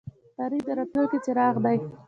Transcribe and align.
تاریخ 0.37 0.61
د 0.67 0.69
راتلونکي 0.79 1.17
څراغ 1.25 1.55
دی 1.65 1.77